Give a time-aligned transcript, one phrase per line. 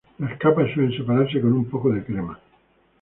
[0.17, 2.39] Las capas suelen separarse con un poco de crema.